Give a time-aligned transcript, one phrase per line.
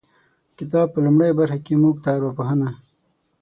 [0.57, 2.69] کتاب په لومړۍ برخه کې موږ ته ارواپوهنه